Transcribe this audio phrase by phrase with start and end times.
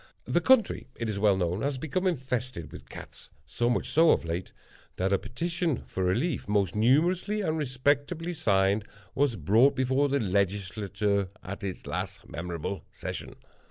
[0.25, 4.51] The country, it is well known, has become infested with cats—so much so of late,
[4.95, 8.83] that a petition for relief, most numerously and respectably signed,
[9.13, 13.35] was brought before the Legislature at its late memorable session.